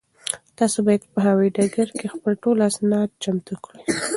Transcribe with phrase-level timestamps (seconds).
[0.57, 3.79] تاسو باید په هوایي ډګر کې خپل ټول اسناد چمتو کړئ.